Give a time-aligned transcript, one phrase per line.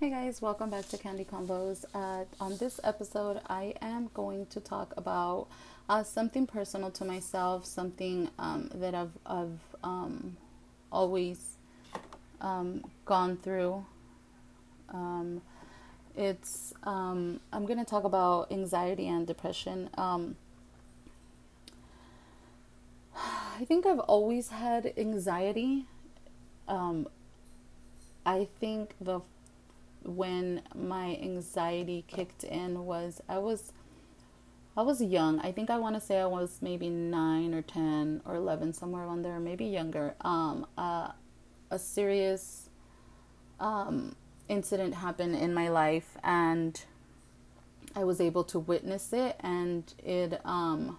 [0.00, 1.84] Hey guys, welcome back to Candy Combos.
[1.92, 5.48] Uh, on this episode, I am going to talk about
[5.90, 10.38] uh, something personal to myself, something um, that I've, I've um,
[10.90, 11.58] always
[12.40, 13.84] um, gone through.
[14.88, 15.42] Um,
[16.16, 19.90] it's um, I'm going to talk about anxiety and depression.
[19.98, 20.36] Um,
[23.14, 25.84] I think I've always had anxiety.
[28.24, 29.20] I think the
[30.04, 33.72] when my anxiety kicked in was I was
[34.76, 35.40] I was young.
[35.40, 39.04] I think I want to say I was maybe 9 or 10 or 11 somewhere
[39.04, 40.14] around there, maybe younger.
[40.20, 41.12] Um uh,
[41.70, 42.68] a serious
[43.58, 44.16] um
[44.48, 46.82] incident happened in my life and
[47.94, 50.98] I was able to witness it and it um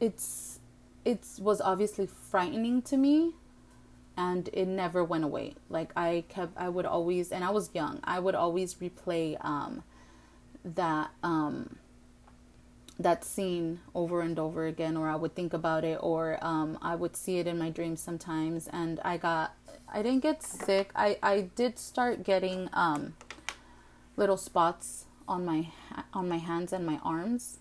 [0.00, 0.58] it's
[1.04, 3.34] it was obviously frightening to me
[4.20, 5.54] and it never went away.
[5.76, 9.82] Like I kept, I would always, and I was young, I would always replay um,
[10.62, 11.76] that um,
[12.98, 16.94] that scene over and over again, or I would think about it, or um, I
[17.00, 18.68] would see it in my dreams sometimes.
[18.68, 19.54] And I got,
[19.90, 20.90] I didn't get sick.
[20.94, 23.14] I I did start getting um,
[24.16, 25.60] little spots on my
[26.12, 27.58] on my hands and my arms,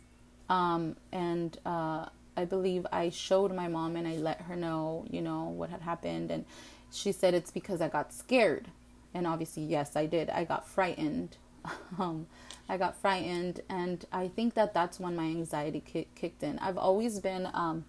[0.49, 2.07] um, and uh,
[2.39, 5.81] I believe I showed my mom and I let her know, you know, what had
[5.81, 6.31] happened.
[6.31, 6.45] And
[6.89, 8.67] she said it's because I got scared.
[9.13, 10.29] And obviously, yes, I did.
[10.29, 11.35] I got frightened.
[11.99, 12.27] um,
[12.69, 13.59] I got frightened.
[13.67, 16.59] And I think that that's when my anxiety ki- kicked in.
[16.59, 17.83] I've always been um,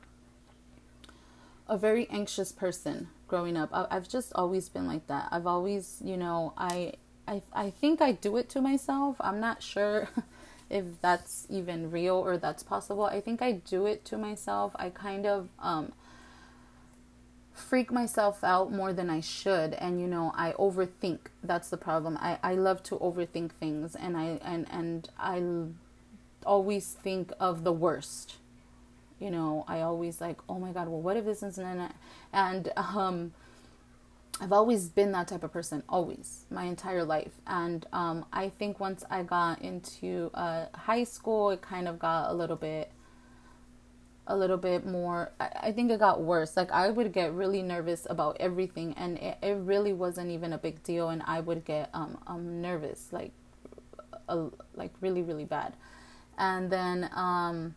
[1.68, 3.70] a very anxious person growing up.
[3.72, 5.28] I- I've just always been like that.
[5.30, 6.94] I've always, you know, I,
[7.28, 9.14] I, I think I do it to myself.
[9.20, 10.08] I'm not sure.
[10.70, 13.04] if that's even real or that's possible.
[13.04, 14.72] I think I do it to myself.
[14.76, 15.92] I kind of um,
[17.52, 21.18] freak myself out more than I should, and you know I overthink.
[21.42, 22.16] That's the problem.
[22.20, 25.42] I, I love to overthink things, and I and and I
[26.46, 28.36] always think of the worst.
[29.18, 31.92] You know, I always like, oh my god, well, what if this isn't?
[32.32, 33.32] And um,
[34.40, 37.32] I've always been that type of person, always, my entire life.
[37.46, 42.30] And um, I think once I got into uh, high school, it kind of got
[42.30, 42.90] a little bit,
[44.26, 45.32] a little bit more.
[45.38, 46.56] I, I, think it got worse.
[46.56, 50.58] Like I would get really nervous about everything, and it, it really wasn't even a
[50.58, 51.10] big deal.
[51.10, 53.32] And I would get um, um nervous, like,
[54.74, 55.74] like really, really bad.
[56.38, 57.74] And then um,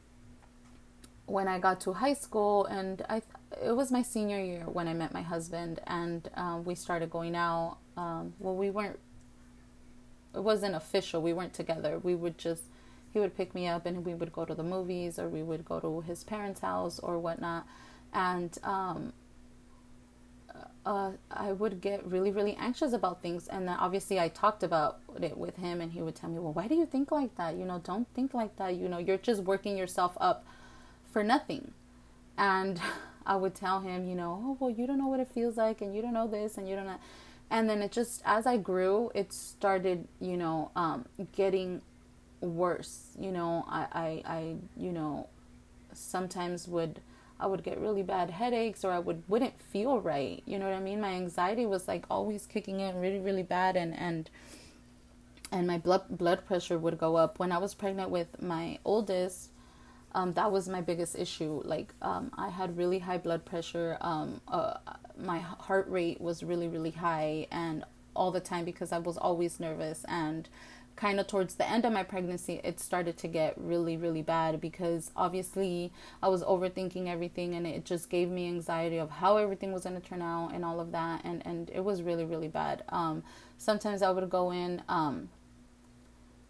[1.26, 3.22] when I got to high school, and I
[3.62, 7.36] it was my senior year when I met my husband, and um, we started going
[7.36, 7.78] out.
[7.98, 9.00] Um, well, we weren't.
[10.36, 11.22] It wasn't official.
[11.22, 12.00] We weren't together.
[12.00, 12.64] We would just.
[13.12, 15.66] He would pick me up, and we would go to the movies, or we would
[15.66, 17.68] go to his parents' house, or whatnot.
[18.12, 19.14] And um,
[20.86, 23.48] uh, I would get really, really anxious about things.
[23.48, 26.54] And then obviously, I talked about it with him, and he would tell me, "Well,
[26.54, 27.56] why do you think like that?
[27.56, 28.76] You know, don't think like that.
[28.76, 30.46] You know, you're just working yourself up
[31.12, 31.72] for nothing."
[32.38, 32.82] And
[33.26, 35.82] I would tell him, you know, oh, well, you don't know what it feels like,
[35.82, 37.00] and you don't know this, and you don't know.
[37.50, 41.82] And then it just, as I grew, it started, you know, um, getting
[42.42, 43.16] worse.
[43.20, 45.28] You know, I, I, I, you know,
[45.94, 47.00] sometimes would,
[47.40, 50.42] I would get really bad headaches, or I would wouldn't feel right.
[50.46, 51.02] You know what I mean?
[51.02, 54.30] My anxiety was like always kicking in really, really bad, and and
[55.52, 57.40] and my blood blood pressure would go up.
[57.40, 59.50] When I was pregnant with my oldest,
[60.16, 61.62] um, that was my biggest issue.
[61.66, 63.98] Like um, I had really high blood pressure.
[64.02, 64.76] Um, uh,
[65.18, 67.84] my heart rate was really really high, and
[68.16, 70.06] all the time because I was always nervous.
[70.08, 70.48] And
[70.96, 74.62] kind of towards the end of my pregnancy, it started to get really really bad
[74.62, 75.92] because obviously
[76.22, 80.00] I was overthinking everything, and it just gave me anxiety of how everything was going
[80.00, 81.22] to turn out and all of that.
[81.24, 82.84] And and it was really really bad.
[82.90, 83.24] Um,
[83.58, 85.30] sometimes I would go in um,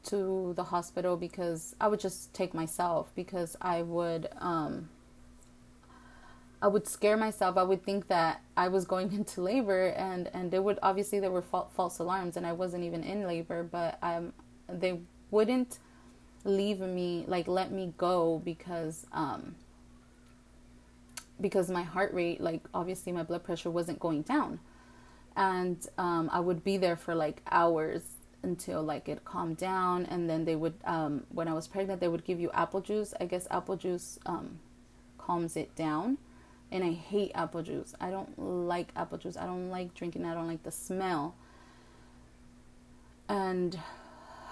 [0.05, 4.89] to the hospital because I would just take myself because I would um,
[6.61, 7.57] I would scare myself.
[7.57, 11.31] I would think that I was going into labor, and and there would obviously there
[11.31, 14.33] were fa- false alarms, and I wasn't even in labor, but um,
[14.67, 14.99] they
[15.31, 15.79] wouldn't
[16.45, 19.55] leave me like let me go because um
[21.39, 24.59] because my heart rate like obviously my blood pressure wasn't going down
[25.35, 28.03] and um, I would be there for like hours
[28.43, 32.07] until like it calmed down and then they would um, when i was pregnant they
[32.07, 33.13] would give you apple juice.
[33.19, 34.59] I guess apple juice um,
[35.17, 36.17] calms it down
[36.71, 37.95] and i hate apple juice.
[37.99, 39.37] I don't like apple juice.
[39.37, 41.35] I don't like drinking i don't like the smell.
[43.29, 43.79] And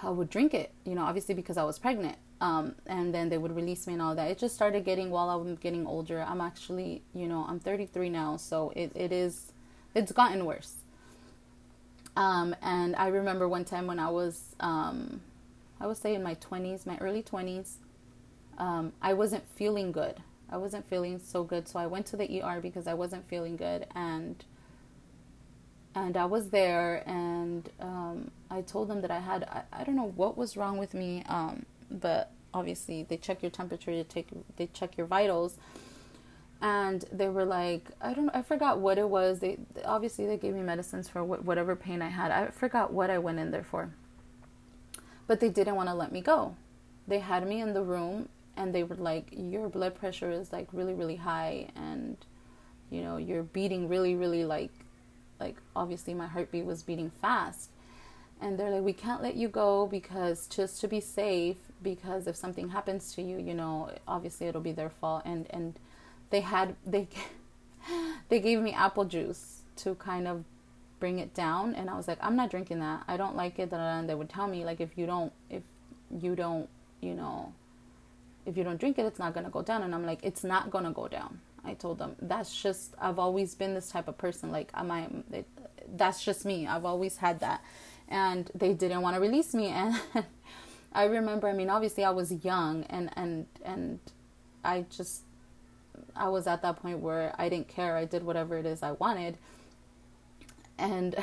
[0.02, 3.38] i would drink it you know obviously because i was pregnant um, and then they
[3.38, 4.28] would release me and all that.
[4.28, 8.36] It just started getting while i'm getting older i'm actually you know i'm 33 now
[8.36, 9.52] so it, it is
[9.94, 10.81] it's gotten worse
[12.16, 15.20] Um, and I remember one time when I was, um,
[15.80, 17.76] I would say in my 20s, my early 20s,
[18.58, 20.20] um, I wasn't feeling good.
[20.50, 21.66] I wasn't feeling so good.
[21.66, 23.86] So I went to the ER because I wasn't feeling good.
[23.94, 24.44] And
[25.94, 29.94] and I was there and um, I told them that I had, I, I, don't
[29.94, 34.28] know what was wrong with me, um, but obviously they check your temperature, they, take,
[34.56, 35.58] they check your vitals
[36.62, 39.40] and they were like i don't know, i forgot what it was.
[39.40, 42.30] They obviously they gave me medicines for wh- whatever pain i had.
[42.30, 43.90] I forgot what i went in there for.
[45.26, 46.56] But they didn't want to let me go.
[47.06, 50.68] They had me in the room and they were like your blood pressure is like
[50.72, 52.16] really really high and
[52.90, 54.72] you know you're beating really really like
[55.40, 57.70] like obviously my heartbeat was beating fast.
[58.40, 62.36] And they're like we can't let you go because just to be safe because if
[62.36, 65.22] something happens to you you know obviously it'll be their fault.
[65.24, 65.74] And and
[66.32, 67.08] they had they
[68.28, 70.44] they gave me apple juice to kind of
[71.02, 73.02] bring it down and I was like I'm not drinking that.
[73.08, 73.72] I don't like it.
[73.72, 75.64] And they would tell me like if you don't if
[76.16, 76.68] you don't
[77.00, 77.52] you know
[78.46, 79.82] if you don't drink it it's not going to go down.
[79.82, 81.40] And I'm like it's not going to go down.
[81.64, 84.52] I told them that's just I've always been this type of person.
[84.52, 85.48] Like am I it,
[85.96, 86.68] that's just me.
[86.68, 87.64] I've always had that.
[88.08, 89.74] And they didn't want to release me.
[90.14, 90.24] And
[90.94, 93.98] I remember I mean obviously I was young and and and
[94.62, 95.22] I just
[96.14, 97.96] I was at that point where I didn't care.
[97.96, 99.38] I did whatever it is I wanted.
[100.78, 101.16] And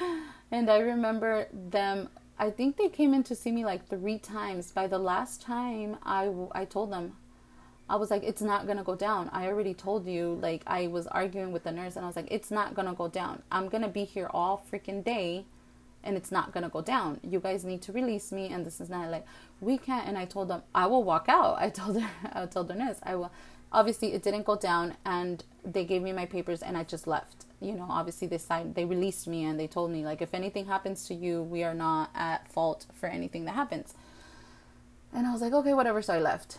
[0.50, 2.08] and I remember them
[2.38, 4.72] I think they came in to see me like 3 times.
[4.72, 7.16] By the last time I I told them
[7.88, 9.30] I was like it's not to go down.
[9.32, 12.28] I already told you like I was arguing with the nurse and I was like
[12.30, 13.42] it's not to go down.
[13.50, 15.44] I'm to be here all freaking day
[16.04, 17.20] and it's not gonna go down.
[17.22, 19.24] You guys need to release me, and this is not like
[19.60, 20.08] we can't.
[20.08, 21.56] And I told them I will walk out.
[21.58, 23.32] I told her, I told the nurse I will
[23.72, 27.46] obviously it didn't go down and they gave me my papers and I just left.
[27.60, 30.66] You know, obviously they signed they released me and they told me like if anything
[30.66, 33.94] happens to you, we are not at fault for anything that happens.
[35.12, 36.58] And I was like, okay, whatever, so I left.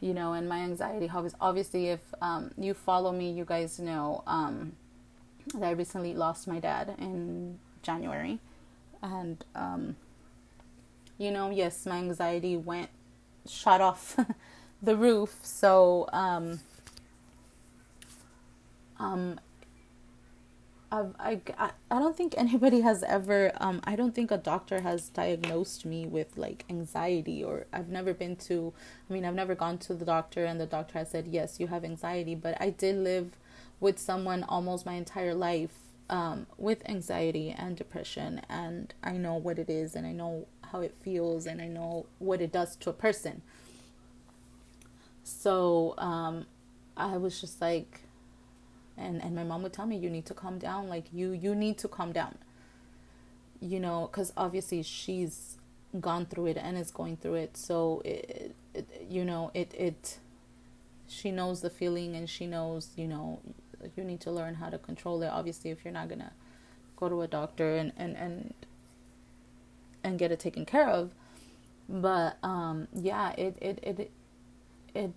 [0.00, 1.10] You know, and my anxiety
[1.40, 4.72] obviously if um, you follow me, you guys know um,
[5.54, 8.40] that I recently lost my dad in January.
[9.00, 9.96] And um,
[11.18, 12.88] you know, yes, my anxiety went
[13.46, 14.16] shut off
[14.82, 15.38] the roof.
[15.42, 16.60] So, um,
[18.98, 19.40] um,
[20.90, 25.08] I've, I, I don't think anybody has ever, um, I don't think a doctor has
[25.08, 28.74] diagnosed me with like anxiety or I've never been to,
[29.08, 31.68] I mean, I've never gone to the doctor and the doctor has said, yes, you
[31.68, 33.30] have anxiety, but I did live
[33.80, 35.70] with someone almost my entire life
[36.12, 40.80] um, with anxiety and depression, and I know what it is, and I know how
[40.80, 43.40] it feels, and I know what it does to a person.
[45.24, 46.46] So um,
[46.96, 48.00] I was just like,
[48.96, 50.88] and and my mom would tell me, you need to calm down.
[50.88, 52.36] Like you you need to calm down.
[53.60, 55.56] You know, because obviously she's
[56.00, 57.56] gone through it and is going through it.
[57.56, 60.18] So it, it you know it it
[61.08, 63.40] she knows the feeling and she knows you know
[63.96, 65.28] you need to learn how to control it.
[65.28, 66.32] Obviously, if you're not gonna
[66.96, 68.54] go to a doctor and and and
[70.04, 71.10] and get it taken care of
[71.88, 74.10] but um yeah it it it
[74.94, 75.12] it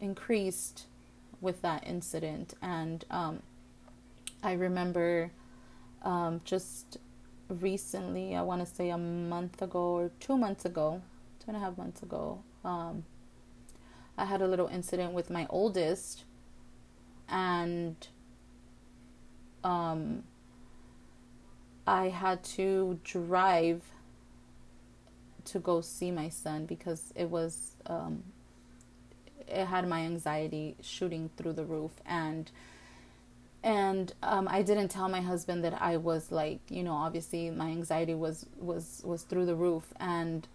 [0.00, 0.86] increased
[1.40, 2.54] with that incident.
[2.62, 3.42] And um,
[4.44, 5.30] i remember
[6.02, 6.98] um, just
[7.48, 11.02] recently i want to say a month ago or two months ago
[11.40, 13.04] two and a half months ago um,
[14.16, 16.24] i had a little incident with my oldest.
[17.28, 17.96] And
[19.62, 20.24] um,
[21.86, 23.82] i had to drive
[25.46, 28.22] to go see my son because it was um,
[29.48, 31.92] it had my anxiety shooting through the roof.
[32.06, 32.50] And
[33.62, 37.68] and um, I didn't tell my husband that I was like you know obviously my
[37.68, 39.92] anxiety was was was through the roof.
[39.98, 40.46] And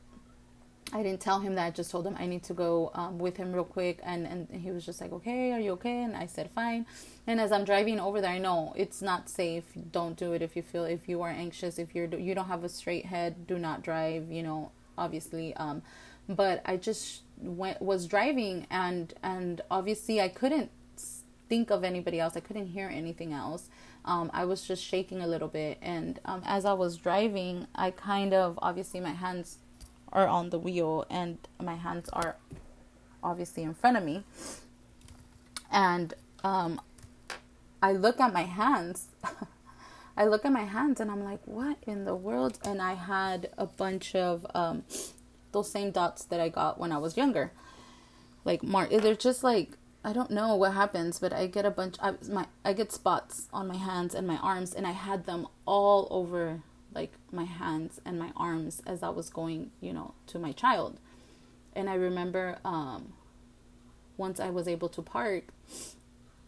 [0.91, 3.38] I didn't tell him that I just told him I need to go um, with
[3.38, 4.00] him real quick.
[4.03, 6.03] And and he was just like okay are you okay?
[6.03, 6.86] And I said fine.
[7.27, 9.65] And as I'm driving over there I know it's not safe.
[9.91, 12.63] Don't do it if you feel if you are anxious if you're you don't have
[12.63, 15.81] a straight head do not drive you know obviously um,
[16.30, 20.70] but I just went was driving and and obviously I couldn't
[21.50, 22.38] think of anybody else.
[22.38, 23.70] I couldn't hear anything else.
[24.06, 27.92] Um, I was just shaking a little bit, and um, as I was driving, I
[27.92, 29.58] kind of obviously my hands
[30.14, 32.36] are on the wheel and my hands are
[33.22, 34.24] obviously in front of me,
[35.72, 36.80] and um,
[37.82, 39.08] I look at my hands.
[40.18, 42.60] I look at my hands and I'm like, what in the world?
[42.66, 44.84] And I had a bunch of um,
[45.51, 47.51] those same dots that I got when I was younger.
[48.46, 51.98] Like mark, they're just like I don't know what happens, but I get a bunch.
[52.01, 55.48] I my I get spots on my hands and my arms, and I had them
[55.65, 56.62] all over
[56.94, 61.00] like my hands and my arms as I was going, you know, to my child.
[61.74, 63.13] And I remember um,
[64.18, 65.53] once I was able to park,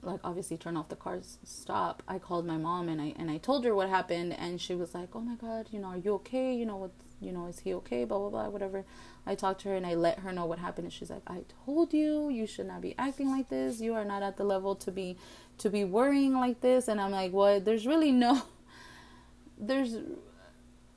[0.01, 2.01] like obviously turn off the car's stop.
[2.07, 4.93] I called my mom and I and I told her what happened, and she was
[4.93, 6.53] like, "Oh my God, you know, are you okay?
[6.55, 6.91] You know what?
[7.21, 8.03] You know, is he okay?
[8.05, 8.85] Blah blah blah, whatever."
[9.25, 11.43] I talked to her and I let her know what happened, and she's like, "I
[11.65, 13.81] told you, you should not be acting like this.
[13.81, 15.17] You are not at the level to be
[15.59, 17.65] to be worrying like this." And I'm like, "What?
[17.65, 18.43] There's really no,
[19.57, 19.97] there's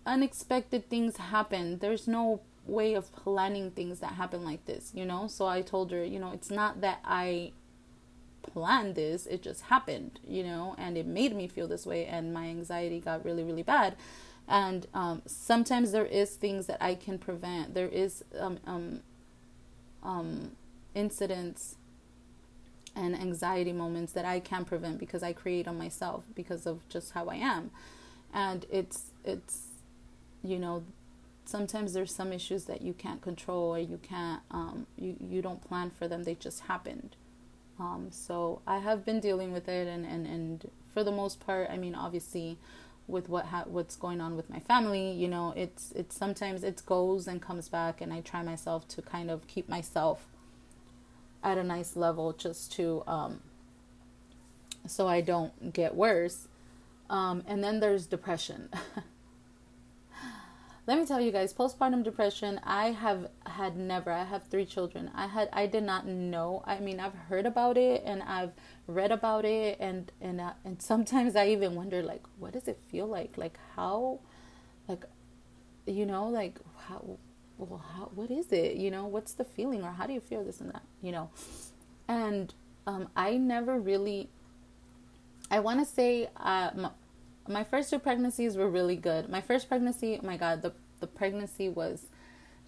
[0.06, 1.78] unexpected things happen.
[1.78, 5.26] There's no way of planning things that happen like this, you know?
[5.26, 7.52] So I told her, you know, it's not that I
[8.42, 12.32] planned this, it just happened, you know, and it made me feel this way, and
[12.32, 13.96] my anxiety got really, really bad.
[14.46, 17.74] And um, sometimes there is things that I can prevent.
[17.74, 19.00] There is um, um,
[20.02, 20.52] um,
[20.94, 21.76] incidents
[22.94, 27.12] and anxiety moments that I can prevent because I create on myself because of just
[27.12, 27.70] how I am,
[28.32, 29.68] and it's it's
[30.42, 30.84] you know
[31.46, 35.62] sometimes there's some issues that you can't control or you can't um, you, you don't
[35.62, 36.24] plan for them.
[36.24, 37.16] They just happened.
[37.78, 41.68] Um, so i have been dealing with it and, and, and for the most part
[41.70, 42.56] i mean obviously
[43.06, 46.82] with what ha- what's going on with my family you know it's it's sometimes it
[46.86, 50.26] goes and comes back and i try myself to kind of keep myself
[51.42, 53.40] at a nice level just to um,
[54.86, 56.48] so i don't get worse.
[57.10, 58.70] Um, and then there's depression
[60.86, 65.10] let me tell you guys postpartum depression i have had never i have three children.
[65.14, 68.52] I had i did not know i mean i've heard about it and i've
[68.86, 72.78] read about it and and uh, and sometimes i even wonder like what does it
[72.90, 73.38] feel like?
[73.38, 74.20] Like how
[74.88, 75.04] like
[75.86, 77.18] you know like how
[77.58, 78.76] well how what is it?
[78.76, 81.30] You know what's the feeling or how do you feel this and that you know?
[82.08, 82.52] And
[82.86, 84.28] um i never really
[85.50, 86.70] i want to say uh
[87.48, 89.28] my first two pregnancies were really good.
[89.28, 92.06] My first pregnancy, oh my God, the the pregnancy was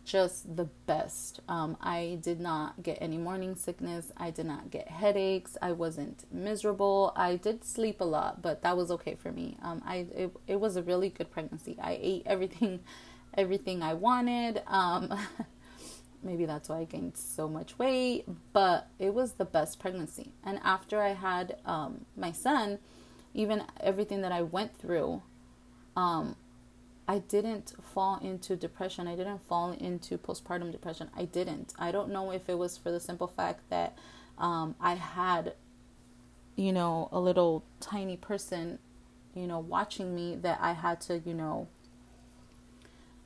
[0.04, 1.40] just the best.
[1.48, 4.12] Um, I did not get any morning sickness.
[4.16, 5.56] I did not get headaches.
[5.60, 7.12] I wasn't miserable.
[7.16, 9.56] I did sleep a lot, but that was okay for me.
[9.62, 11.76] Um, I it, it was a really good pregnancy.
[11.82, 12.80] I ate everything,
[13.34, 14.62] everything I wanted.
[14.66, 15.12] Um,
[16.22, 20.32] maybe that's why I gained so much weight, but it was the best pregnancy.
[20.44, 22.78] And after I had um, my son
[23.36, 25.22] even everything that I went through,
[25.94, 26.36] um,
[27.06, 29.06] I didn't fall into depression.
[29.06, 31.10] I didn't fall into postpartum depression.
[31.14, 31.74] I didn't.
[31.78, 33.96] I don't know if it was for the simple fact that
[34.38, 35.54] um, I had,
[36.56, 38.78] you know, a little tiny person,
[39.34, 41.68] you know, watching me that I had to, you know,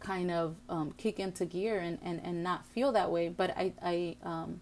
[0.00, 3.28] kind of um, kick into gear and, and, and not feel that way.
[3.28, 4.60] But I, I, um,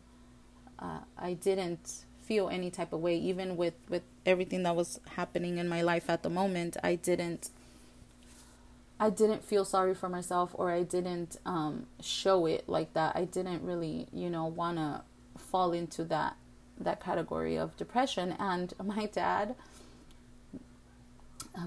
[0.78, 3.16] uh, I didn't feel any type of way.
[3.16, 7.48] Even with with everything that was happening in my life at the moment i didn't
[9.00, 13.16] i didn't feel sorry for myself or i didn't um, show it like that.
[13.16, 15.02] I didn't really you know want to
[15.38, 16.36] fall into that
[16.78, 18.36] that category of depression.
[18.38, 19.54] And my dad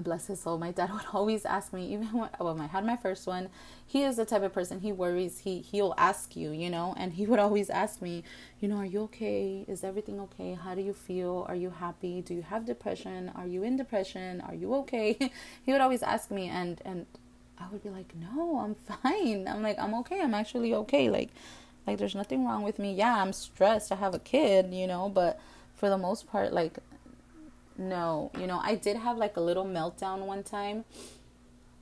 [0.00, 3.26] bless his soul, my dad would always ask me, even when, I had my first
[3.26, 3.48] one,
[3.86, 7.12] he is the type of person, he worries, he, he'll ask you, you know, and
[7.12, 8.24] he would always ask me,
[8.60, 9.64] you know, are you okay?
[9.68, 10.54] Is everything okay?
[10.54, 11.44] How do you feel?
[11.48, 12.22] Are you happy?
[12.22, 13.30] Do you have depression?
[13.34, 14.40] Are you in depression?
[14.40, 15.16] Are you okay?
[15.64, 17.06] he would always ask me and, and
[17.58, 19.46] I would be like, no, I'm fine.
[19.48, 20.20] I'm like, I'm okay.
[20.20, 21.10] I'm actually okay.
[21.10, 21.30] Like,
[21.86, 22.94] like there's nothing wrong with me.
[22.94, 23.92] Yeah, I'm stressed.
[23.92, 25.40] I have a kid, you know, but
[25.74, 26.78] for the most part, like
[27.78, 30.84] no you know i did have like a little meltdown one time.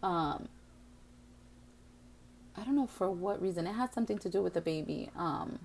[0.02, 0.48] Um
[2.56, 3.66] i don't know for what reason.
[3.66, 5.58] It had something to do with the baby um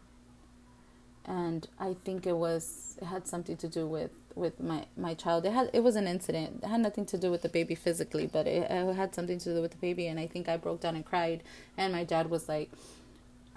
[1.28, 5.46] and i think it was it had something to do with with my my child.
[5.46, 6.62] It had it was an incident.
[6.64, 9.54] It had nothing to do with the baby physically but it, it had something to
[9.56, 11.42] do with the baby and i think i broke down and cried
[11.78, 12.70] and my dad was like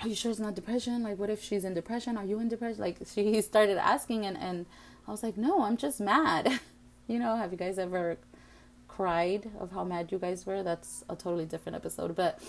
[0.01, 1.03] are you sure it's not depression?
[1.03, 2.17] Like what if she's in depression?
[2.17, 2.81] Are you in depression?
[2.81, 4.67] Like she started asking and and
[5.09, 6.61] I was like, no, I'm just mad.
[7.09, 8.19] you know, have you guys ever
[8.87, 10.63] cried of how mad you guys were?
[10.63, 12.15] That's a totally different episode.
[12.15, 12.43] But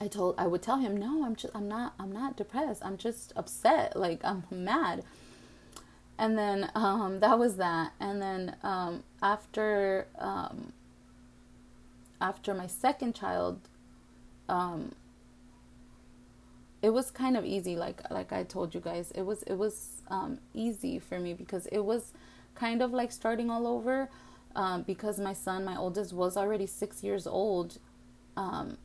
[0.00, 2.84] I told I would tell him, no, I'm just I'm not I'm not depressed.
[2.84, 3.94] I'm just upset.
[3.94, 5.04] Like I'm mad.
[6.18, 7.92] And then um, that was that.
[8.00, 10.72] And then um, after um,
[12.20, 13.60] after my second child,
[14.48, 14.92] um,
[16.82, 20.02] it was kind of easy like like I told you guys it was it was
[20.08, 22.12] um, easy for me because it was
[22.54, 24.08] kind of like starting all over
[24.56, 27.78] um, because my son my oldest was already six years old
[28.36, 28.78] um,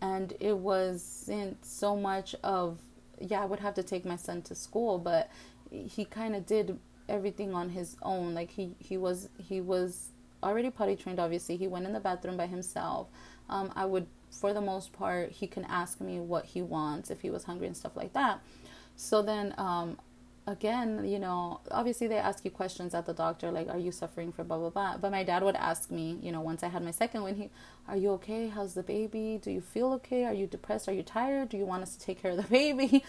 [0.00, 2.78] and it wasn't so much of
[3.20, 5.30] yeah I would have to take my son to school but
[5.70, 8.34] he kind of did everything on his own.
[8.34, 10.08] Like he he was he was
[10.42, 11.20] already potty trained.
[11.20, 13.08] Obviously, he went in the bathroom by himself.
[13.48, 17.20] Um, I would, for the most part, he can ask me what he wants if
[17.22, 18.40] he was hungry and stuff like that.
[18.96, 19.98] So then, um,
[20.46, 24.32] again, you know, obviously they ask you questions at the doctor, like, are you suffering
[24.32, 24.96] from blah, blah, blah.
[24.98, 27.50] But my dad would ask me, you know, once I had my second one, he,
[27.88, 28.48] are you okay?
[28.48, 29.38] How's the baby?
[29.42, 30.24] Do you feel okay?
[30.24, 30.88] Are you depressed?
[30.88, 31.48] Are you tired?
[31.48, 33.04] Do you want us to take care of the baby?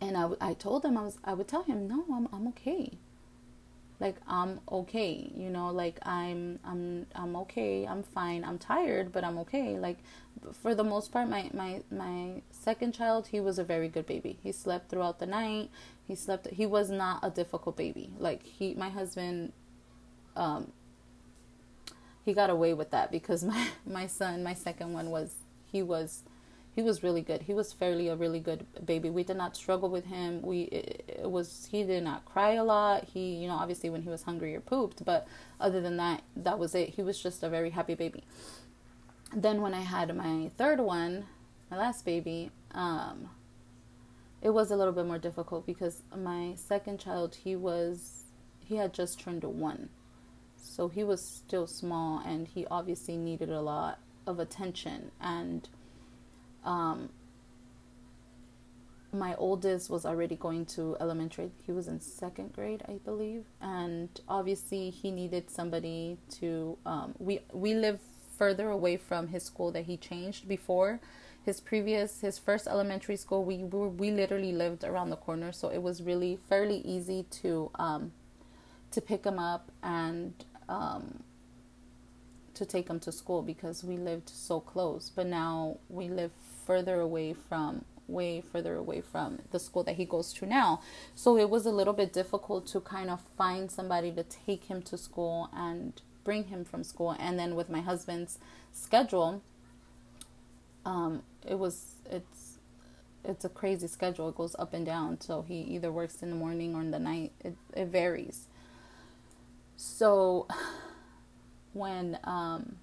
[0.00, 2.98] And I, I told him, I was, I would tell him, no, I'm, I'm okay.
[4.00, 7.86] Like, I'm okay, you know, like I'm, I'm, I'm okay.
[7.86, 8.44] I'm fine.
[8.44, 9.78] I'm tired, but I'm okay.
[9.78, 9.98] Like,
[10.62, 14.38] for the most part, my, my, my second child, he was a very good baby.
[14.42, 15.68] He slept throughout the night
[16.10, 16.48] he slept.
[16.48, 18.10] He was not a difficult baby.
[18.18, 19.52] Like he, my husband,
[20.34, 20.72] um,
[22.24, 25.34] he got away with that because my my son, my second one was
[25.70, 26.24] he was
[26.74, 27.42] he was really good.
[27.42, 29.10] He was fairly a really good baby.
[29.10, 30.40] We did not struggle with him.
[30.42, 33.04] We it, it, was he did not cry a lot.
[33.12, 35.26] He you know obviously when he was hungry or pooped, but
[35.60, 36.90] other than that, that was it.
[36.90, 38.24] He was just a very happy baby.
[39.34, 41.26] Then when I had my third one,
[41.70, 43.30] my last baby, um,
[44.42, 48.24] it was a little bit more difficult because my second child he was
[48.58, 49.88] he had just turned one
[50.56, 55.68] so he was still small and he obviously needed a lot of attention and
[56.64, 57.10] um,
[59.12, 61.50] my oldest was already going to elementary.
[61.66, 63.44] He was in second grade i believe.
[63.60, 68.00] And obviously he needed somebody to um, we we live
[68.38, 71.00] further away from his school that he changed before.
[71.44, 75.52] His previous his first elementary school we we, we literally lived around the corner.
[75.52, 78.12] So it was really fairly easy to um,
[78.92, 80.32] to pick him up and
[80.68, 81.22] um,
[82.60, 86.30] to take him to school because we lived so close but now we live
[86.66, 90.80] further away from way further away from the school that he goes to now
[91.14, 94.82] so it was a little bit difficult to kind of find somebody to take him
[94.82, 98.38] to school and bring him from school and then with my husband's
[98.72, 99.42] schedule
[100.84, 102.58] um, it was it's
[103.24, 104.28] it's a crazy schedule.
[104.30, 105.20] It goes up and down.
[105.20, 107.32] So he either works in the morning or in the night.
[107.40, 108.46] It it varies.
[109.76, 110.46] So
[111.72, 112.76] when um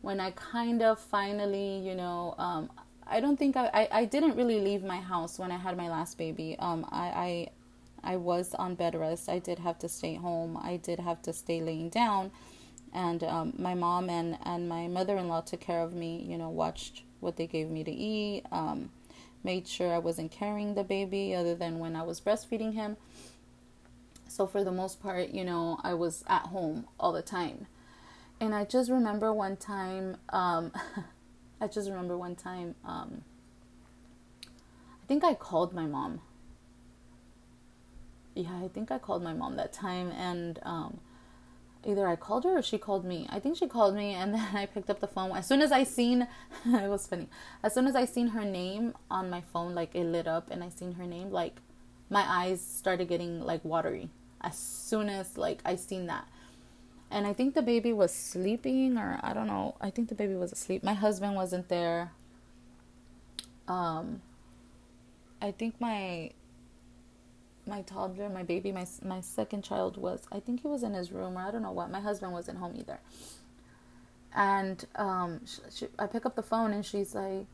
[0.00, 2.70] when I kind of finally, you know, um
[3.06, 5.88] I don't think I, I, I didn't really leave my house when I had my
[5.88, 6.56] last baby.
[6.58, 7.48] Um I,
[8.04, 9.28] I I was on bed rest.
[9.28, 10.56] I did have to stay home.
[10.56, 12.32] I did have to stay laying down
[12.92, 17.02] and um, my mom and, and my mother-in-law took care of me you know watched
[17.20, 18.90] what they gave me to eat um,
[19.44, 22.96] made sure i wasn't carrying the baby other than when i was breastfeeding him
[24.32, 27.66] so for the most part you know i was at home all the time
[28.40, 30.72] and i just remember one time um,
[31.60, 33.22] i just remember one time um,
[34.46, 36.20] i think i called my mom
[38.34, 40.98] yeah i think i called my mom that time and um,
[41.84, 43.26] either I called her or she called me.
[43.28, 45.36] I think she called me and then I picked up the phone.
[45.36, 46.28] As soon as I seen
[46.64, 47.28] it was funny.
[47.60, 50.62] As soon as I seen her name on my phone, like it lit up and
[50.62, 51.60] I seen her name, like
[52.08, 54.10] my eyes started getting like watery.
[54.42, 56.26] As soon as like I seen that.
[57.10, 59.76] And I think the baby was sleeping or I don't know.
[59.80, 60.82] I think the baby was asleep.
[60.82, 62.12] My husband wasn't there.
[63.68, 64.22] Um
[65.40, 66.30] I think my
[67.66, 70.22] my toddler, my baby, my my second child was.
[70.32, 71.90] I think he was in his room, or I don't know what.
[71.90, 72.98] My husband wasn't home either.
[74.34, 77.46] And um, she, she, I pick up the phone, and she's like,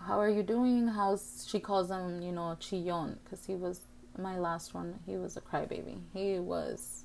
[0.00, 0.88] "How are you doing?
[0.88, 3.80] How's?" She calls him, you know, Chillón, because he was
[4.18, 5.00] my last one.
[5.06, 6.00] He was a crybaby.
[6.12, 7.04] He was.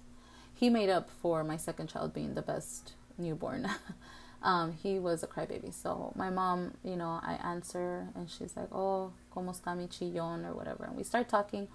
[0.54, 3.68] He made up for my second child being the best newborn.
[4.44, 5.74] um, he was a crybaby.
[5.74, 10.48] So my mom, you know, I answer, and she's like, "Oh, cómo está mi chillón?"
[10.48, 11.68] or whatever, and we start talking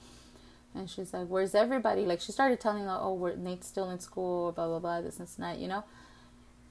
[0.77, 3.99] and she's like, "Where's everybody?" Like she started telling like, "Oh, we're, Nate's still in
[3.99, 5.85] school, blah blah blah, this and that," you know.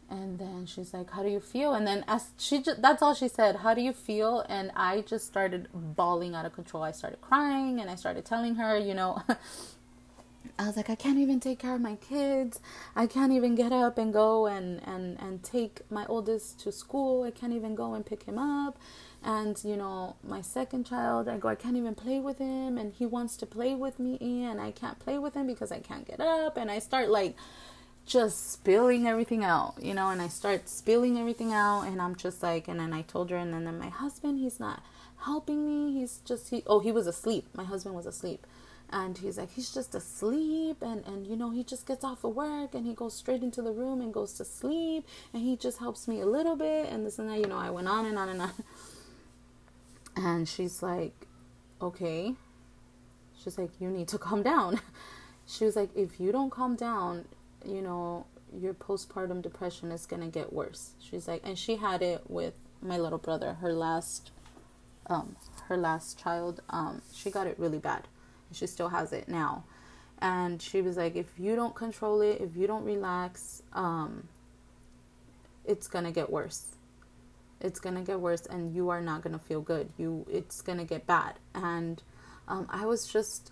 [0.09, 3.15] And then she's like, "How do you feel?" And then as she just, that's all
[3.15, 6.83] she said, "How do you feel?" And I just started bawling out of control.
[6.83, 9.21] I started crying, and I started telling her, you know.
[10.57, 12.61] I was like, I can't even take care of my kids.
[12.95, 17.23] I can't even get up and go and, and, and take my oldest to school.
[17.23, 18.77] I can't even go and pick him up.
[19.21, 22.77] And, you know, my second child, I go, I can't even play with him.
[22.77, 25.79] And he wants to play with me, and I can't play with him because I
[25.79, 26.57] can't get up.
[26.57, 27.35] And I start like
[28.05, 31.81] just spilling everything out, you know, and I start spilling everything out.
[31.81, 34.59] And I'm just like, and then I told her, and then, then my husband, he's
[34.59, 34.83] not
[35.25, 35.99] helping me.
[35.99, 37.47] He's just, he, oh, he was asleep.
[37.53, 38.45] My husband was asleep
[38.91, 42.35] and he's like he's just asleep and and you know he just gets off of
[42.35, 45.79] work and he goes straight into the room and goes to sleep and he just
[45.79, 48.17] helps me a little bit and this and that you know i went on and
[48.17, 48.51] on and on
[50.17, 51.27] and she's like,
[51.81, 52.33] okay.
[53.43, 54.79] she's like you need to calm down
[55.45, 57.25] she was like if you don't calm down
[57.65, 58.25] you know
[58.57, 60.91] your postpartum depression is going to get worse.
[60.99, 64.31] She's like and she had it with my little brother her last
[65.07, 65.35] um
[65.67, 68.07] her last child um she got it really bad.
[68.49, 69.63] And she still has it now.
[70.19, 74.27] And she was like if you don't control it if you don't relax um
[75.65, 76.75] it's going to get worse.
[77.59, 79.89] It's going to get worse and you are not going to feel good.
[79.97, 81.35] You it's going to get bad.
[81.53, 82.01] And
[82.47, 83.51] um, i was just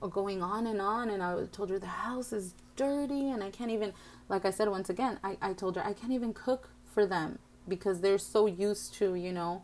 [0.00, 3.70] going on and on and i told her the house is dirty and i can't
[3.70, 3.92] even
[4.28, 7.38] like i said once again i, I told her i can't even cook for them
[7.68, 9.62] because they're so used to you know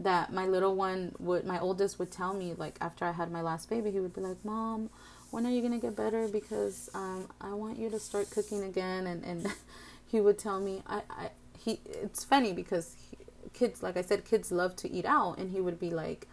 [0.00, 3.40] that my little one would my oldest would tell me like after i had my
[3.40, 4.90] last baby he would be like mom
[5.30, 9.06] when are you gonna get better because um, i want you to start cooking again
[9.06, 9.46] and and
[10.06, 13.16] he would tell me i, I he it's funny because he,
[13.52, 16.28] kids like i said kids love to eat out and he would be like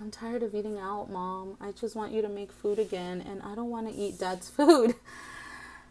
[0.00, 1.56] i'm tired of eating out mom.
[1.60, 4.48] I just want you to make food again and i don't want to eat dad's
[4.58, 4.94] food.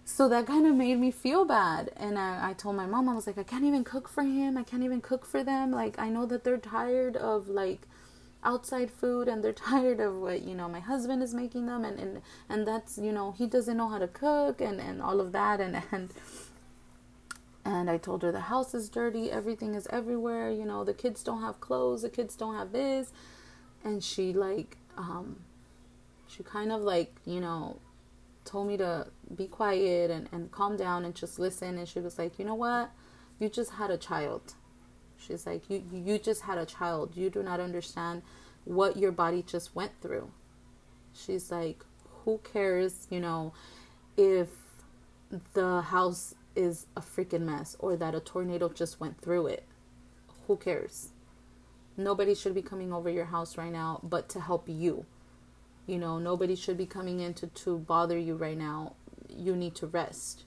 [0.05, 3.13] So that kind of made me feel bad and I, I told my mom i
[3.13, 4.57] was like i can't even cook for him.
[4.57, 5.71] I can't even cook for them.
[5.71, 7.81] Like i know that they're tired of like
[8.43, 11.99] outside food and they're tired of what you know my husband is making them and
[11.99, 15.31] and, and that's you know he doesn't know how to cook and and all of
[15.31, 16.13] that and and
[17.65, 21.21] and I told her the house is dirty, everything is everywhere, you know, the kids
[21.21, 23.11] don't have clothes, the kids don't have this.
[23.87, 25.37] And she like um
[26.27, 27.77] she kind of like, you know,
[28.43, 32.17] told me to be quiet and, and calm down and just listen and she was
[32.19, 32.91] like, You know what?
[33.39, 34.55] You just had a child.
[35.17, 37.15] She's like, You you just had a child.
[37.15, 38.23] You do not understand
[38.65, 40.31] what your body just went through.
[41.13, 41.83] She's like,
[42.25, 43.53] Who cares, you know,
[44.17, 44.49] if
[45.53, 49.63] the house is a freaking mess or that a tornado just went through it.
[50.47, 51.11] Who cares?
[51.97, 55.05] Nobody should be coming over your house right now but to help you.
[55.87, 58.93] You know, nobody should be coming in to, to bother you right now.
[59.29, 60.43] You need to rest.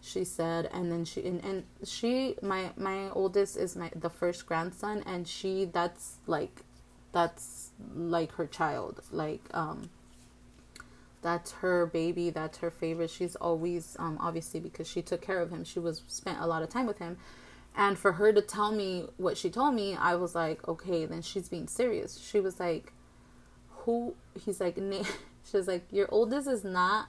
[0.00, 4.46] She said and then she and, and she my my oldest is my the first
[4.46, 6.62] grandson and she that's like
[7.12, 9.00] that's like her child.
[9.12, 9.90] Like um
[11.22, 15.50] that's her baby that's her favorite she's always um, obviously because she took care of
[15.50, 17.16] him she was spent a lot of time with him
[17.74, 21.22] and for her to tell me what she told me i was like okay then
[21.22, 22.18] she's being serious.
[22.18, 22.92] She was like
[23.68, 24.78] who he's like
[25.50, 27.08] she's like your oldest is not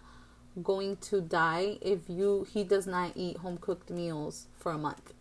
[0.62, 5.14] going to die if you he does not eat home cooked meals for a month.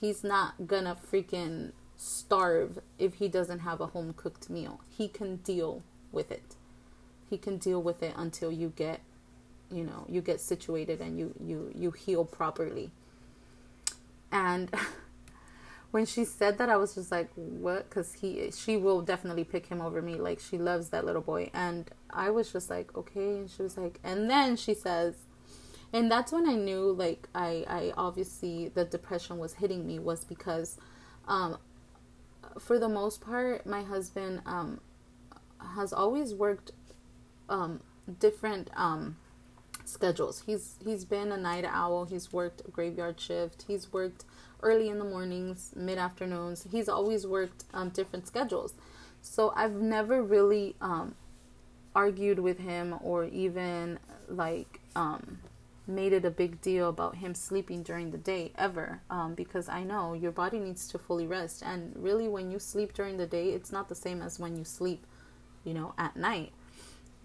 [0.00, 4.80] He's not gonna freaking starve if he doesn't have a home cooked meal.
[4.88, 5.82] He can deal
[6.12, 6.54] with it.
[7.28, 9.00] He can deal with it until you get
[9.70, 12.90] you know you get situated and you you you heal properly
[14.32, 14.70] and
[15.90, 17.88] when she said that i was just like what?
[17.88, 20.16] Because he she will definitely pick him over me.
[20.16, 21.50] Like she loves that little boy.
[21.54, 23.38] And i was just like okay.
[23.38, 25.14] And she was like and then she says
[25.92, 30.22] and that's when i knew like i i obviously the depression was hitting me was
[30.22, 30.76] because
[31.26, 31.56] um
[32.58, 34.80] for the most part my husband um
[35.74, 36.72] has always worked
[37.48, 37.80] um,
[38.20, 39.16] different um,
[39.88, 40.42] schedules.
[40.46, 42.04] He's he's been a night owl.
[42.04, 43.64] He's worked graveyard shift.
[43.66, 44.24] He's worked
[44.62, 46.66] early in the mornings, mid afternoons.
[46.70, 48.74] He's always worked um, different schedules.
[49.20, 51.14] So I've never really um,
[51.94, 53.98] argued with him or even
[54.28, 55.38] like um,
[55.86, 59.82] made it a big deal about him sleeping during the day ever um, because I
[59.84, 61.62] know your body needs to fully rest.
[61.64, 64.64] And really, when you sleep during the day, it's not the same as when you
[64.64, 65.06] sleep,
[65.64, 66.52] you know, at night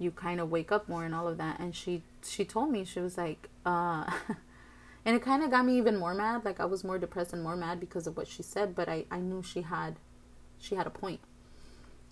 [0.03, 1.59] you kind of wake up more and all of that.
[1.59, 4.05] And she she told me she was like uh
[5.05, 6.45] and it kind of got me even more mad.
[6.45, 9.05] Like i was more depressed and more mad because of what she said but i
[9.09, 9.95] i knew she had
[10.59, 11.21] she had a point.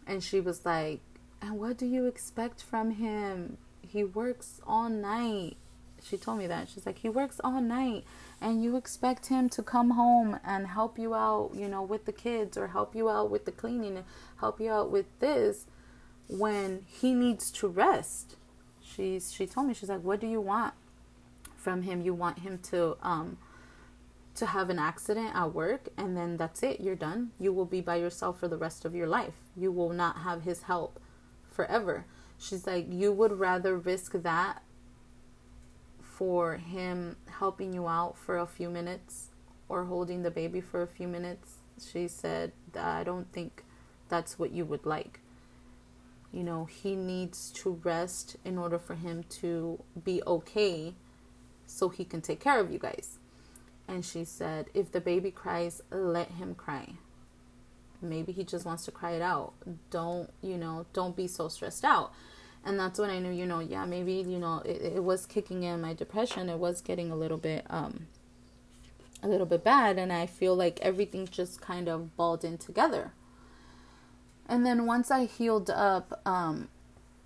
[0.08, 1.02] And she was like
[1.42, 3.58] and what do you expect from him?
[3.82, 5.58] He works all night.
[6.04, 6.70] She told me that.
[6.70, 8.06] She's like he works all night
[8.42, 12.12] and you expect him to come home and help you out you know with the
[12.12, 14.04] kids or help you out with the cleaning
[14.40, 15.68] help you out with this
[16.32, 18.38] when he needs to rest.
[18.82, 20.74] She's she told me she's like, "What do you want
[21.56, 22.02] from him?
[22.02, 23.38] You want him to um
[24.36, 26.80] to have an accident at work and then that's it.
[26.80, 27.32] You're done.
[27.38, 29.36] You will be by yourself for the rest of your life.
[29.58, 31.00] You will not have his help
[31.52, 32.06] forever."
[32.38, 34.64] She's like, "You would rather risk that
[36.02, 39.30] for him helping you out for a few minutes
[39.68, 43.64] or holding the baby for a few minutes." She said, "I don't think
[44.08, 45.20] that's what you would like."
[46.32, 50.94] You know, he needs to rest in order for him to be okay
[51.66, 53.18] so he can take care of you guys.
[53.88, 56.94] And she said, if the baby cries, let him cry.
[58.02, 59.54] maybe he just wants to cry it out.
[59.90, 62.14] Don't, you know, don't be so stressed out.
[62.64, 65.64] And that's when I knew, you know, yeah, maybe, you know, it, it was kicking
[65.64, 66.50] in my depression.
[66.50, 68.08] It was getting a little bit, um,
[69.24, 69.98] a little bit bad.
[69.98, 73.14] And I feel like everything just kind of balled in together.
[74.48, 76.68] And then once I healed up, um,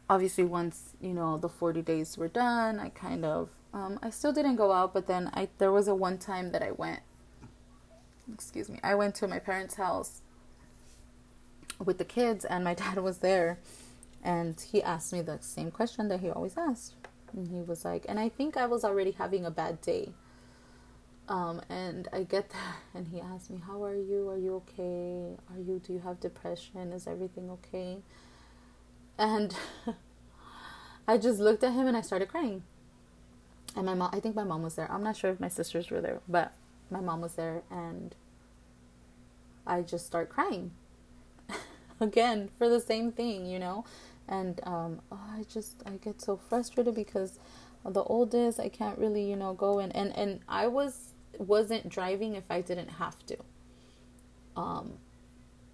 [0.09, 4.31] obviously once, you know, the 40 days were done, I kind of, um, I still
[4.31, 7.01] didn't go out, but then I, there was a one time that I went
[8.33, 10.21] excuse me, I went to my parents' house
[11.83, 13.59] with the kids, and my dad was there,
[14.23, 16.95] and he asked me the same question that he always asked.
[17.33, 20.13] And he was like, and I think I was already having a bad day.
[21.27, 24.29] Um, and I get there, and he asked me, "How are you?
[24.29, 25.35] Are you okay?
[25.51, 25.81] Are you?
[25.85, 26.91] Do you have depression?
[26.93, 27.97] Is everything okay?"
[29.17, 29.55] And
[31.07, 32.63] I just looked at him and I started crying.
[33.75, 34.89] And my mom, I think my mom was there.
[34.91, 36.53] I'm not sure if my sisters were there, but
[36.89, 38.15] my mom was there and
[39.67, 40.71] I just start crying
[41.99, 43.85] again for the same thing, you know.
[44.27, 47.39] And um, oh, I just I get so frustrated because
[47.83, 52.35] the oldest I can't really you know go and and and I was wasn't driving
[52.35, 53.37] if I didn't have to.
[54.55, 54.93] Um,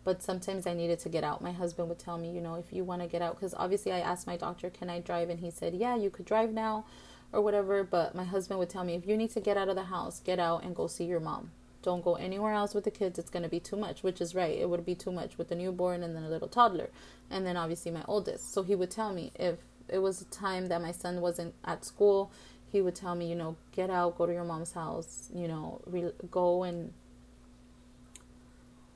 [0.04, 1.42] but sometimes I needed to get out.
[1.42, 3.92] My husband would tell me, you know, if you want to get out, because obviously
[3.92, 5.30] I asked my doctor, can I drive?
[5.30, 6.86] And he said, yeah, you could drive now
[7.32, 7.84] or whatever.
[7.84, 10.20] But my husband would tell me, if you need to get out of the house,
[10.20, 11.52] get out and go see your mom.
[11.84, 13.18] Don't go anywhere else with the kids.
[13.20, 14.58] It's going to be too much, which is right.
[14.58, 16.90] It would be too much with the newborn and then a little toddler.
[17.30, 18.54] And then obviously my oldest.
[18.54, 21.86] So he would tell me if it was a time that my son wasn't at
[21.86, 22.32] school,
[22.72, 25.82] he would tell me, you know, get out, go to your mom's house, you know,
[25.86, 26.94] re- go and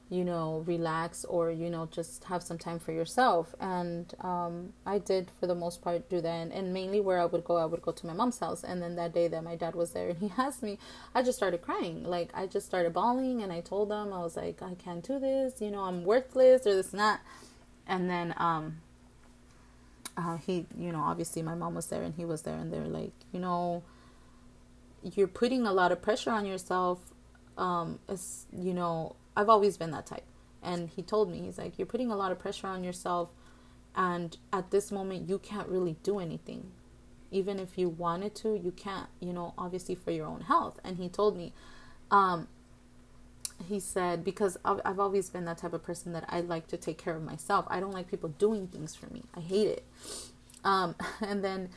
[0.09, 3.55] you know, relax or, you know, just have some time for yourself.
[3.59, 6.51] And um, I did, for the most part, do that.
[6.51, 8.63] And, mainly where I would go, I would go to my mom's house.
[8.63, 10.77] And then that day that my dad was there and he asked me,
[11.15, 12.03] I just started crying.
[12.03, 15.19] Like, I just started bawling and I told them, I was like, I can't do
[15.19, 17.21] this, you know, I'm worthless or this and that.
[17.88, 18.77] And then, um,
[20.17, 22.86] uh, he, you know, obviously my mom was there and he was there and they're
[22.86, 23.84] like, you know,
[25.04, 26.99] you're putting a lot of pressure on yourself.
[27.58, 30.25] Um, as, you know, I've always been that type.
[30.63, 33.30] And he told me, he's like, you're putting a lot of pressure on yourself.
[33.95, 36.71] And at this moment, you can't really do anything.
[37.32, 40.80] Even if you wanted to, you can't, you know, obviously for your own health.
[40.84, 41.54] And he told me,
[42.10, 42.47] um,
[43.67, 46.97] he said, because I've always been that type of person that I like to take
[46.97, 47.65] care of myself.
[47.69, 49.23] I don't like people doing things for me.
[49.35, 49.85] I hate it.
[50.63, 51.69] Um, and then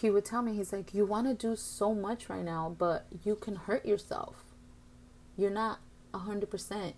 [0.00, 3.06] he would tell me, he's like, you want to do so much right now, but
[3.24, 4.44] you can hurt yourself.
[5.36, 5.78] You're not
[6.12, 6.94] 100%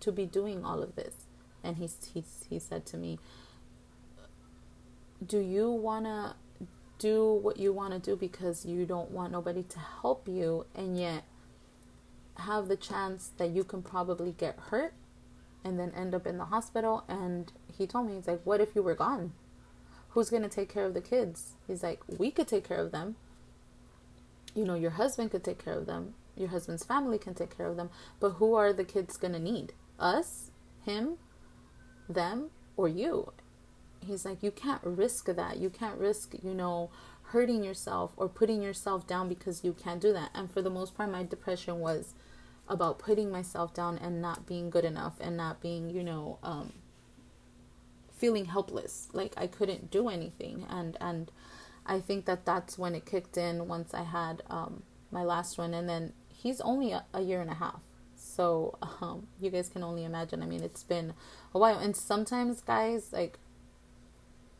[0.00, 1.14] to be doing all of this.
[1.62, 3.18] And he, he, he said to me,
[5.24, 6.34] Do you want to
[6.98, 10.96] do what you want to do because you don't want nobody to help you and
[10.96, 11.24] yet
[12.36, 14.94] have the chance that you can probably get hurt
[15.64, 17.04] and then end up in the hospital?
[17.08, 19.32] And he told me, He's like, What if you were gone?
[20.10, 21.54] Who's going to take care of the kids?
[21.66, 23.16] He's like, We could take care of them.
[24.54, 27.66] You know, your husband could take care of them your husband's family can take care
[27.66, 27.90] of them.
[28.20, 29.72] But who are the kids going to need?
[29.98, 30.50] Us?
[30.84, 31.16] Him?
[32.08, 32.50] Them?
[32.76, 33.32] Or you?
[34.00, 35.58] He's like, you can't risk that.
[35.58, 36.90] You can't risk, you know,
[37.32, 40.30] hurting yourself or putting yourself down because you can't do that.
[40.34, 42.14] And for the most part, my depression was
[42.68, 46.72] about putting myself down and not being good enough and not being, you know, um,
[48.16, 49.08] feeling helpless.
[49.12, 50.66] Like I couldn't do anything.
[50.68, 51.30] And, and,
[51.84, 55.74] I think that that's when it kicked in once I had um, my last one,
[55.74, 57.80] and then he's only a, a year and a half.
[58.14, 60.42] So um, you guys can only imagine.
[60.42, 61.14] I mean, it's been
[61.54, 61.78] a while.
[61.78, 63.38] And sometimes, guys, like,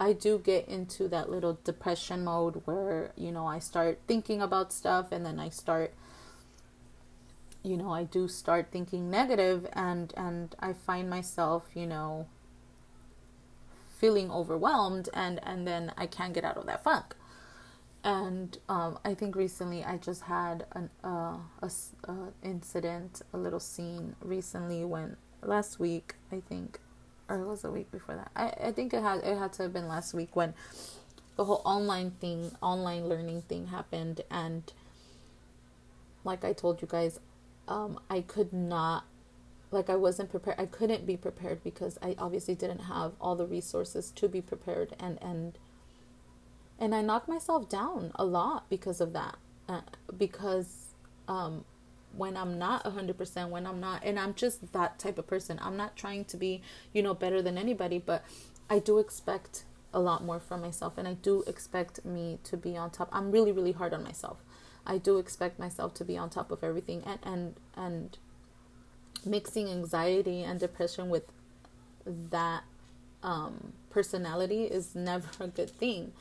[0.02, 4.72] I do get into that little depression mode where, you know, I start thinking about
[4.72, 5.94] stuff and then I start
[7.62, 12.26] you know, I do start thinking negative and and I find myself, you know,
[14.00, 17.14] feeling overwhelmed and and then I can't get out of that funk.
[18.02, 21.70] And um, I think recently I just had an uh, a,
[22.08, 26.80] a incident, a little scene recently when last week I think,
[27.28, 28.30] or it was a week before that.
[28.36, 30.54] I, I think it had it had to have been last week when
[31.36, 34.72] the whole online thing, online learning thing happened, and
[36.24, 37.20] like I told you guys,
[37.68, 39.04] um, I could not,
[39.70, 40.60] like I wasn't prepared.
[40.60, 44.94] I couldn't be prepared because I obviously didn't have all the resources to be prepared
[45.00, 45.58] and and
[46.78, 49.36] and I knocked myself down a lot because of that.
[49.68, 49.82] Uh,
[50.18, 50.94] because
[51.28, 51.64] um,
[52.16, 55.76] when I'm not 100%, when I'm not, and I'm just that type of person, I'm
[55.76, 58.24] not trying to be, you know, better than anybody, but
[58.68, 62.76] I do expect a lot more from myself and I do expect me to be
[62.76, 63.08] on top.
[63.12, 64.38] I'm really, really hard on myself.
[64.86, 68.18] I do expect myself to be on top of everything and, and, and
[69.24, 71.24] mixing anxiety and depression with
[72.04, 72.64] that
[73.22, 76.12] um, personality is never a good thing.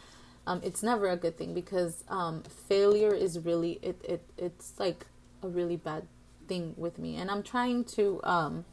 [0.46, 5.06] Um, it's never a good thing because um, failure is really it, it it's like
[5.44, 6.08] a really bad
[6.48, 8.66] thing with me, and I'm trying to um,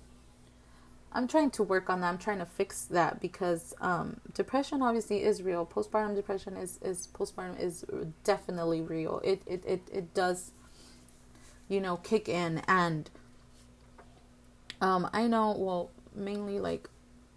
[1.13, 2.09] I'm trying to work on that.
[2.09, 5.67] I'm trying to fix that because um, depression obviously is real.
[5.67, 7.85] Postpartum depression is is postpartum is
[8.25, 9.21] definitely real.
[9.25, 10.53] It it it it does,
[11.69, 13.11] you know, kick in and.
[14.81, 15.57] Um, I know.
[15.59, 16.89] Well, mainly like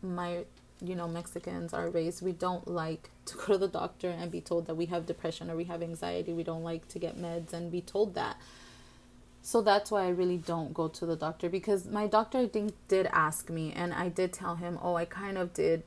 [0.01, 0.45] my
[0.81, 4.41] you know Mexicans are raised we don't like to go to the doctor and be
[4.41, 7.53] told that we have depression or we have anxiety we don't like to get meds
[7.53, 8.37] and be told that
[9.41, 12.73] so that's why I really don't go to the doctor because my doctor I think
[12.87, 15.83] did ask me and I did tell him oh I kind of did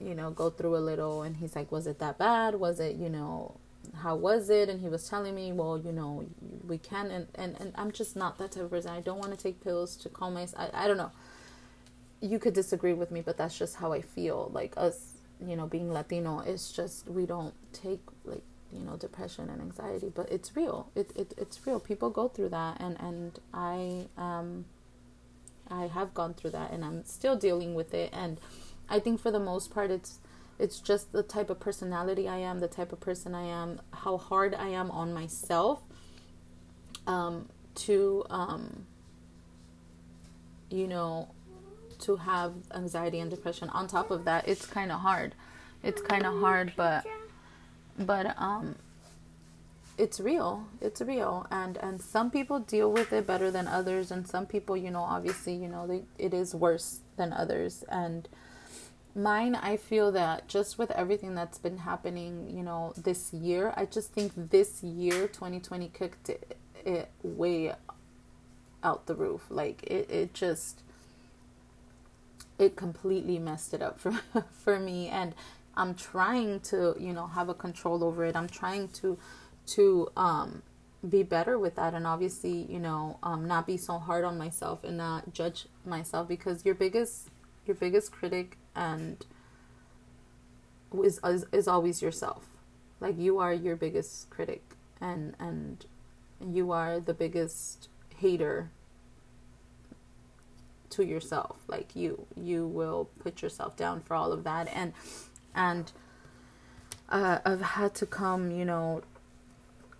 [0.00, 2.54] you know go through a little and he's like was it that bad?
[2.54, 3.56] Was it you know
[4.02, 4.68] how was it?
[4.68, 6.24] And he was telling me well you know
[6.66, 8.90] we can and and, and i'm just not that type of person.
[8.90, 11.12] I don't want to take pills to calm myself I, I don't know.
[12.22, 14.50] You could disagree with me, but that's just how I feel.
[14.54, 15.12] Like us,
[15.46, 20.10] you know, being Latino, it's just we don't take like you know depression and anxiety,
[20.14, 20.90] but it's real.
[20.94, 21.80] It, it it's real.
[21.80, 24.66] People go through that, and and I um
[25.70, 28.10] I have gone through that, and I'm still dealing with it.
[28.12, 28.40] And
[28.88, 30.20] I think for the most part, it's
[30.58, 34.16] it's just the type of personality I am, the type of person I am, how
[34.16, 35.82] hard I am on myself.
[37.06, 38.86] Um, to um,
[40.70, 41.28] you know
[42.00, 45.34] to have anxiety and depression on top of that it's kind of hard
[45.82, 47.06] it's kind of hard but
[47.98, 48.76] but um
[49.98, 50.66] it's real.
[50.80, 51.46] It's real.
[51.50, 54.10] And and some people deal with it better than others.
[54.10, 57.84] And some people you know obviously you know they, it is worse than others.
[57.88, 58.28] And
[59.14, 63.82] mine i feel that just with everything that's been happening you know this year i
[63.86, 67.72] just think this year 2020 kicked it, it way
[68.86, 69.46] out the roof.
[69.50, 70.82] Like it, it just
[72.58, 74.12] it completely messed it up for
[74.64, 75.08] for me.
[75.08, 75.34] And
[75.76, 78.36] I'm trying to, you know, have a control over it.
[78.36, 79.18] I'm trying to
[79.66, 80.62] to um
[81.08, 84.84] be better with that and obviously, you know, um not be so hard on myself
[84.84, 87.28] and not judge myself because your biggest
[87.66, 89.24] your biggest critic and
[91.02, 92.46] is is, is always yourself.
[93.00, 94.62] Like you are your biggest critic
[95.00, 95.84] and and
[96.40, 98.70] you are the biggest hater
[100.90, 104.92] to yourself like you you will put yourself down for all of that and
[105.56, 105.90] and
[107.08, 109.02] uh, I've had to come you know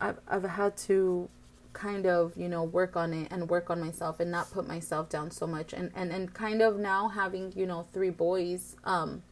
[0.00, 1.28] I've, I've had to
[1.76, 5.10] kind of you know work on it and work on myself and not put myself
[5.10, 5.74] down so much.
[5.74, 9.22] And and, and kind of now having you know three boys um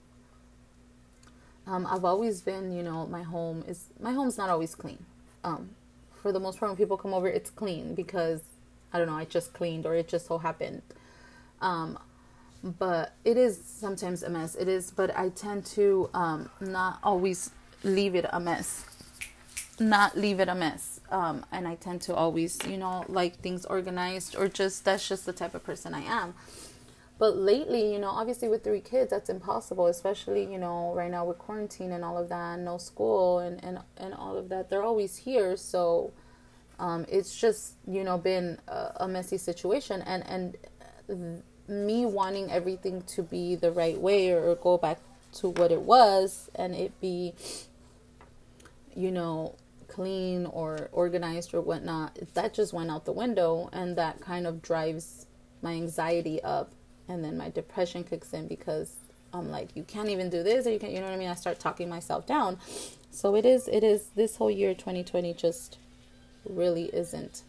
[1.66, 5.04] um I've always been you know my home is my home's not always clean.
[5.42, 5.70] Um
[6.12, 8.42] for the most part when people come over it's clean because
[8.92, 10.82] I don't know I just cleaned or it just so happened.
[11.62, 11.98] Um,
[12.64, 14.54] but it is sometimes a mess.
[14.54, 17.50] It is, but I tend to um, not always
[17.82, 18.86] leave it a mess.
[19.78, 21.00] Not leave it a mess.
[21.10, 25.26] Um, and I tend to always, you know, like things organized or just that's just
[25.26, 26.34] the type of person I am.
[27.18, 31.24] But lately, you know, obviously with three kids, that's impossible, especially, you know, right now
[31.24, 34.70] with quarantine and all of that, no school and, and, and all of that.
[34.70, 35.56] They're always here.
[35.56, 36.12] So
[36.78, 40.02] um, it's just, you know, been a, a messy situation.
[40.02, 44.98] And, and me wanting everything to be the right way or go back
[45.32, 47.32] to what it was and it be
[48.94, 49.54] you know
[49.88, 54.62] clean or organized or whatnot that just went out the window and that kind of
[54.62, 55.26] drives
[55.62, 56.72] my anxiety up
[57.08, 58.96] and then my depression kicks in because
[59.32, 61.28] i'm like you can't even do this or you can you know what i mean?
[61.28, 62.58] I start talking myself down.
[63.10, 65.78] So it is it is this whole year 2020 just
[66.48, 67.42] really isn't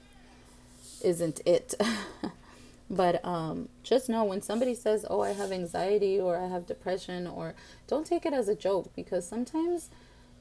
[1.03, 1.73] isn't it
[2.89, 7.25] But um, just know when somebody says, "Oh, I have anxiety" or "I have depression,"
[7.25, 7.55] or
[7.87, 9.89] don't take it as a joke because sometimes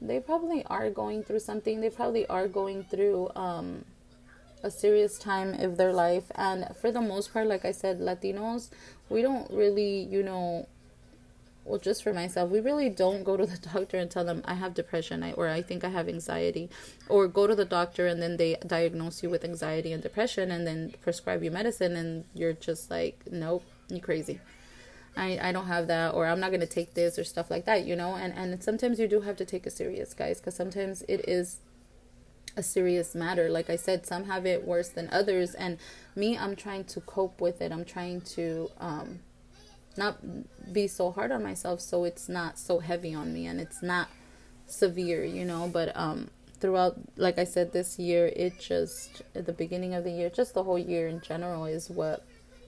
[0.01, 1.81] they probably are going through something.
[1.81, 3.85] They probably are going through um,
[4.63, 6.31] a serious time of their life.
[6.35, 8.69] And for the most part, like I said, Latinos,
[9.09, 10.67] we don't really, you know,
[11.65, 14.53] well, just for myself, we really don't go to the doctor and tell them I
[14.53, 16.69] have depression or I think I have anxiety,
[17.09, 20.65] or go to the doctor and then they diagnose you with anxiety and depression and
[20.65, 24.39] then prescribe you medicine and you're just like, nope, you crazy.
[25.17, 27.65] I, I don't have that or I'm not going to take this or stuff like
[27.65, 28.15] that, you know?
[28.15, 31.59] And, and sometimes you do have to take it serious, guys, because sometimes it is
[32.57, 33.49] a serious matter.
[33.49, 35.55] Like I said, some have it worse than others.
[35.55, 35.77] And
[36.15, 37.71] me, I'm trying to cope with it.
[37.71, 39.19] I'm trying to, um,
[39.97, 40.17] not
[40.73, 44.09] be so hard on myself so it's not so heavy on me and it's not
[44.65, 46.29] severe you know but um
[46.59, 50.53] throughout like i said this year it just at the beginning of the year just
[50.53, 52.25] the whole year in general is what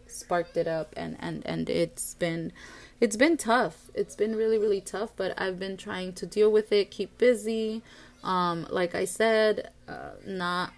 [0.09, 2.51] sparked it up and and and it's been
[2.99, 3.91] it's been tough.
[3.93, 7.83] It's been really really tough but i've been trying to deal with it keep busy.
[8.23, 10.73] Um like i said uh, not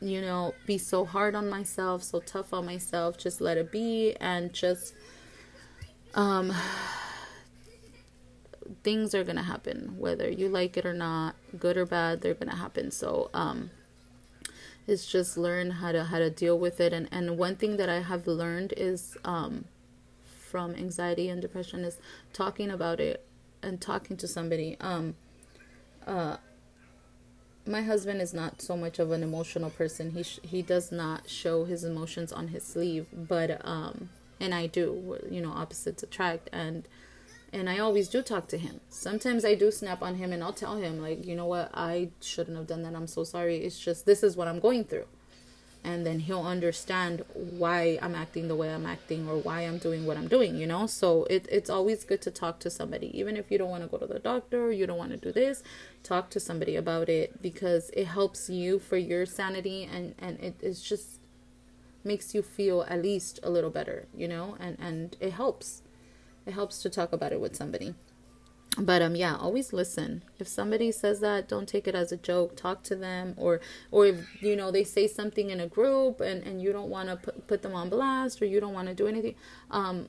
[0.00, 4.14] you know be so hard on myself so tough on myself just let it be
[4.20, 4.94] and just
[6.14, 6.52] um
[8.82, 12.34] things are going to happen whether you like it or not good or bad they're
[12.34, 12.90] going to happen.
[12.90, 13.70] So um
[14.86, 16.92] it's just learn how to how to deal with it.
[16.92, 19.64] And and one thing that i have learned is um
[20.24, 21.98] from anxiety and depression is
[22.32, 23.26] talking about it
[23.62, 24.76] and talking to somebody.
[24.80, 25.14] Um
[26.06, 26.36] uh
[27.66, 30.10] my husband is not so much of an emotional person.
[30.10, 34.10] He sh- he does not show his emotions on his sleeve but um
[34.40, 36.86] and i do you know opposites attract and
[37.54, 38.80] and I always do talk to him.
[38.88, 42.10] Sometimes I do snap on him and I'll tell him like, you know what, I
[42.20, 42.96] shouldn't have done that.
[42.96, 43.58] I'm so sorry.
[43.58, 45.06] It's just this is what I'm going through.
[45.84, 50.04] And then he'll understand why I'm acting the way I'm acting or why I'm doing
[50.06, 50.86] what I'm doing, you know?
[50.86, 53.16] So it, it's always good to talk to somebody.
[53.16, 55.30] Even if you don't want to go to the doctor you don't want to do
[55.30, 55.62] this,
[56.02, 60.56] talk to somebody about it because it helps you for your sanity and, and it
[60.60, 61.20] is just
[62.04, 64.56] makes you feel at least a little better, you know?
[64.60, 65.82] And, and it helps.
[66.46, 67.94] It helps to talk about it with somebody.
[68.76, 70.24] But um yeah always listen.
[70.38, 72.56] If somebody says that don't take it as a joke.
[72.56, 73.34] Talk to them.
[73.36, 73.60] Or
[73.92, 77.08] or if you know they say something in a group and and you don't want
[77.08, 79.36] to put, put them on blast or you don't want to do anything
[79.70, 80.08] um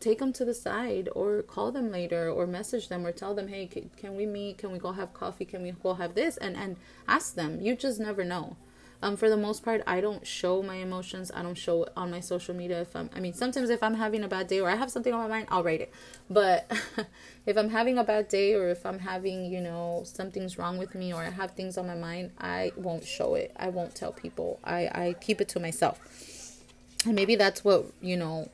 [0.00, 3.48] take them to the side or call them later or message them or tell them
[3.48, 4.58] hey can, can we meet?
[4.58, 5.44] Can we go have coffee?
[5.44, 6.38] Can we go have this?
[6.38, 6.76] And and
[7.06, 7.60] ask them.
[7.60, 8.56] You just never know
[9.02, 11.30] um, for the most part, I don't show my emotions.
[11.34, 12.80] I don't show it on my social media.
[12.80, 15.12] If I'm, I mean, sometimes if I'm having a bad day or I have something
[15.12, 15.92] on my mind, I'll write it.
[16.30, 16.70] But
[17.46, 20.94] if I'm having a bad day or if I'm having, you know, something's wrong with
[20.94, 23.52] me or I have things on my mind, I won't show it.
[23.56, 24.60] I won't tell people.
[24.64, 26.00] I, I keep it to myself.
[27.04, 28.50] And maybe that's what, you know,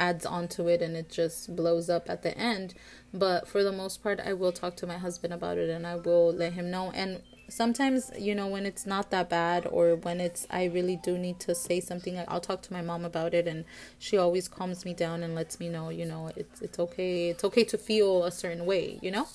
[0.00, 2.74] adds onto it and it just blows up at the end.
[3.14, 5.96] But for the most part, I will talk to my husband about it and I
[5.96, 6.90] will let him know.
[6.90, 11.18] And sometimes you know when it's not that bad or when it's i really do
[11.18, 13.64] need to say something i'll talk to my mom about it and
[13.98, 17.44] she always calms me down and lets me know you know it's it's okay it's
[17.44, 19.26] okay to feel a certain way you know?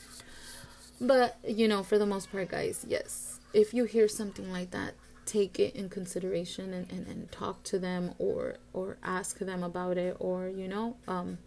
[1.01, 4.93] But you know for the most part guys yes if you hear something like that
[5.26, 9.97] take it in consideration and, and, and talk to them or or ask them about
[9.97, 11.38] it or you know um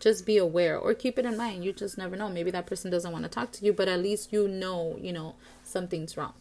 [0.00, 1.64] just be aware or keep it in mind.
[1.64, 2.28] You just never know.
[2.28, 5.12] Maybe that person doesn't want to talk to you but at least you know you
[5.12, 5.34] know
[5.68, 6.34] something's wrong.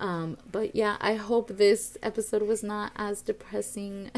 [0.00, 4.10] Um but yeah i hope this episode was not as depressing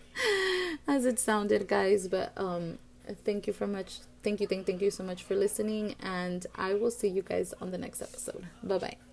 [0.88, 2.08] as it sounded guys.
[2.08, 2.78] But um
[3.24, 6.72] thank you for much thank you thank thank you so much for listening and i
[6.72, 8.46] will see you guys on the next episode.
[8.62, 9.11] Bye bye